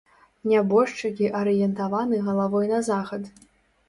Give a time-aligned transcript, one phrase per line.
[0.51, 3.29] Нябожчыкі арыентаваны галавой на захад.